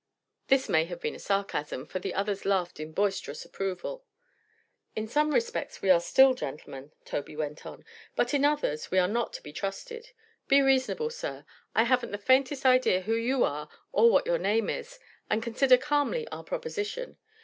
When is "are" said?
5.91-5.99, 8.97-9.07, 13.43-13.69